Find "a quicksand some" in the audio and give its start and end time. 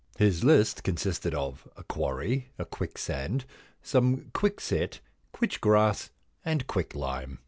2.57-4.31